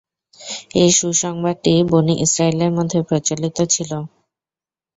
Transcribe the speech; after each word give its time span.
এ 0.75 0.95
সুসংবাদটি 0.97 1.73
বনী 1.91 2.13
ইসরাঈলের 2.25 2.71
মধ্যে 2.77 2.99
প্রচলিত 3.09 3.57
ছিল। 3.73 3.91